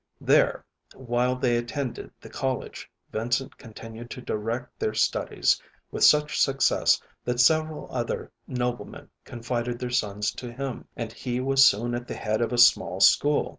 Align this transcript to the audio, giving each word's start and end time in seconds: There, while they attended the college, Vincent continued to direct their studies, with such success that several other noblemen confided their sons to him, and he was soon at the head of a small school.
There, 0.19 0.65
while 0.95 1.35
they 1.35 1.57
attended 1.57 2.09
the 2.19 2.29
college, 2.31 2.89
Vincent 3.11 3.59
continued 3.59 4.09
to 4.09 4.21
direct 4.21 4.79
their 4.79 4.95
studies, 4.95 5.61
with 5.91 6.03
such 6.03 6.41
success 6.41 6.99
that 7.23 7.39
several 7.39 7.87
other 7.91 8.31
noblemen 8.47 9.11
confided 9.25 9.77
their 9.77 9.91
sons 9.91 10.31
to 10.37 10.51
him, 10.51 10.87
and 10.95 11.13
he 11.13 11.39
was 11.39 11.63
soon 11.63 11.93
at 11.93 12.07
the 12.07 12.15
head 12.15 12.41
of 12.41 12.51
a 12.51 12.57
small 12.57 12.99
school. 12.99 13.49